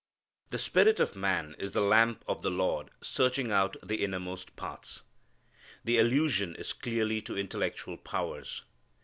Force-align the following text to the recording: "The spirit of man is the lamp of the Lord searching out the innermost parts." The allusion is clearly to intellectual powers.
"The 0.49 0.57
spirit 0.57 0.99
of 0.99 1.15
man 1.15 1.55
is 1.59 1.73
the 1.73 1.81
lamp 1.81 2.25
of 2.27 2.41
the 2.41 2.49
Lord 2.49 2.89
searching 3.01 3.51
out 3.51 3.75
the 3.83 4.03
innermost 4.03 4.55
parts." 4.55 5.03
The 5.83 5.99
allusion 5.99 6.55
is 6.55 6.73
clearly 6.73 7.21
to 7.21 7.37
intellectual 7.37 7.97
powers. 7.97 8.63